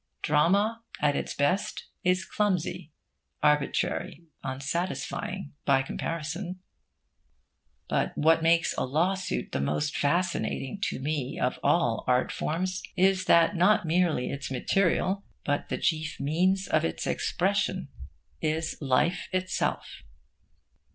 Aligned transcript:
Drama, 0.23 0.83
at 0.99 1.15
its 1.15 1.35
best, 1.35 1.85
is 2.03 2.25
clumsy, 2.25 2.91
arbitrary, 3.43 4.23
unsatisfying, 4.43 5.53
by 5.63 5.83
comparison. 5.83 6.59
But 7.87 8.17
what 8.17 8.41
makes 8.41 8.73
a 8.79 8.83
law 8.83 9.13
suit 9.13 9.51
the 9.51 9.61
most 9.61 9.95
fascinating, 9.95 10.79
to 10.85 10.99
me, 10.99 11.39
of 11.39 11.59
all 11.61 12.03
art 12.07 12.31
forms, 12.31 12.81
is 12.97 13.25
that 13.25 13.55
not 13.55 13.85
merely 13.85 14.31
its 14.31 14.49
material, 14.49 15.23
but 15.45 15.69
the 15.69 15.77
chief 15.77 16.19
means 16.19 16.67
of 16.67 16.83
its 16.83 17.05
expression, 17.05 17.87
is 18.41 18.79
life 18.81 19.29
itself. 19.31 20.01